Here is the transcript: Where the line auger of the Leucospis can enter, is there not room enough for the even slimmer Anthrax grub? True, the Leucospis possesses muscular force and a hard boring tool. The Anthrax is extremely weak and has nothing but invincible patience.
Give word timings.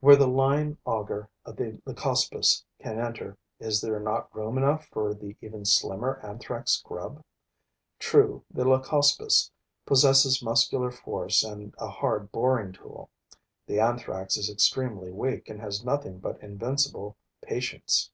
Where 0.00 0.16
the 0.16 0.26
line 0.26 0.78
auger 0.84 1.30
of 1.44 1.54
the 1.54 1.80
Leucospis 1.86 2.64
can 2.80 2.98
enter, 2.98 3.38
is 3.60 3.80
there 3.80 4.00
not 4.00 4.34
room 4.34 4.58
enough 4.58 4.86
for 4.88 5.14
the 5.14 5.36
even 5.40 5.64
slimmer 5.64 6.18
Anthrax 6.24 6.82
grub? 6.82 7.22
True, 8.00 8.44
the 8.52 8.64
Leucospis 8.64 9.48
possesses 9.86 10.42
muscular 10.42 10.90
force 10.90 11.44
and 11.44 11.72
a 11.78 11.86
hard 11.86 12.32
boring 12.32 12.72
tool. 12.72 13.10
The 13.68 13.78
Anthrax 13.78 14.36
is 14.36 14.50
extremely 14.50 15.12
weak 15.12 15.48
and 15.48 15.60
has 15.60 15.84
nothing 15.84 16.18
but 16.18 16.42
invincible 16.42 17.16
patience. 17.40 18.10